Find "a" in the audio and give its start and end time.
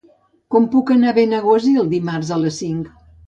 1.11-1.15, 2.39-2.43